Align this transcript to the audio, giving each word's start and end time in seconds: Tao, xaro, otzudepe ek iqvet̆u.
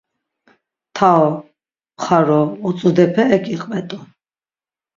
Tao, 0.95 1.27
xaro, 2.03 2.39
otzudepe 2.67 3.23
ek 3.35 3.45
iqvet̆u. 3.55 3.99